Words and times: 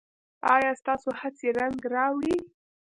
ایا 0.53 0.71
ستاسو 0.81 1.09
هڅې 1.19 1.47
رنګ 1.59 1.77
راوړي؟ 1.93 2.37